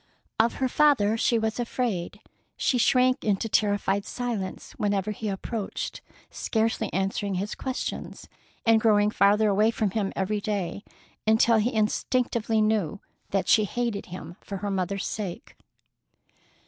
[0.39, 2.21] Of her father she was afraid.
[2.57, 8.27] She shrank into terrified silence whenever he approached, scarcely answering his questions,
[8.65, 10.83] and growing farther away from him every day,
[11.27, 15.55] until he instinctively knew that she hated him for her mother's sake.